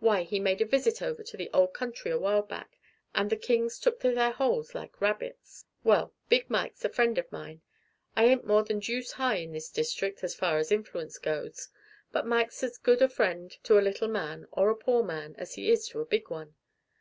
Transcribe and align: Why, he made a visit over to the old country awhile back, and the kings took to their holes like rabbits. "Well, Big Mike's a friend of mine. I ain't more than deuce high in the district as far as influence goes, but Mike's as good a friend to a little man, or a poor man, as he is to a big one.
Why, 0.00 0.24
he 0.24 0.40
made 0.40 0.60
a 0.60 0.64
visit 0.66 1.00
over 1.02 1.22
to 1.22 1.36
the 1.36 1.50
old 1.54 1.72
country 1.72 2.10
awhile 2.10 2.42
back, 2.42 2.80
and 3.14 3.30
the 3.30 3.36
kings 3.36 3.78
took 3.78 4.00
to 4.00 4.10
their 4.12 4.32
holes 4.32 4.74
like 4.74 5.00
rabbits. 5.00 5.66
"Well, 5.84 6.12
Big 6.28 6.50
Mike's 6.50 6.84
a 6.84 6.88
friend 6.88 7.16
of 7.16 7.30
mine. 7.30 7.62
I 8.16 8.24
ain't 8.24 8.44
more 8.44 8.64
than 8.64 8.80
deuce 8.80 9.12
high 9.12 9.36
in 9.36 9.52
the 9.52 9.70
district 9.72 10.24
as 10.24 10.34
far 10.34 10.58
as 10.58 10.72
influence 10.72 11.18
goes, 11.18 11.68
but 12.10 12.26
Mike's 12.26 12.64
as 12.64 12.76
good 12.76 13.00
a 13.00 13.08
friend 13.08 13.52
to 13.62 13.78
a 13.78 13.78
little 13.78 14.08
man, 14.08 14.48
or 14.50 14.68
a 14.68 14.74
poor 14.74 15.04
man, 15.04 15.36
as 15.38 15.54
he 15.54 15.70
is 15.70 15.86
to 15.90 16.00
a 16.00 16.04
big 16.04 16.28
one. 16.28 16.56